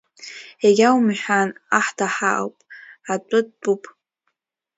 Егьа 0.65 0.89
умҳәан, 0.97 1.49
аҳ 1.77 1.87
даҳауп, 1.97 2.55
атәы 3.11 3.39
дтәуп. 3.47 3.83